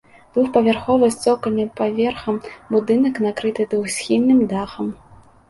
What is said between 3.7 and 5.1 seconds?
двухсхільным дахам.